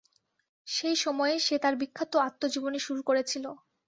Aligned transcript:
সেই 0.67 0.95
সময়েই 0.97 1.39
সে 1.39 1.55
তার 1.57 1.75
বিখ্যাত 1.81 2.13
আত্মজীবনী 2.27 2.79
শুরু 2.81 3.01
করেছিল। 3.03 3.45